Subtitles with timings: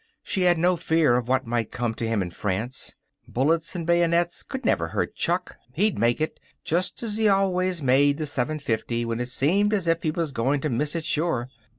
[0.23, 2.95] She had no fear of what might come to him in France.
[3.27, 5.57] Bullets and bayonets would never hurt Chuck.
[5.73, 10.01] He'd make it, just as he always made the 7:50 when it seemed as if
[10.01, 11.49] he was going to miss it sure.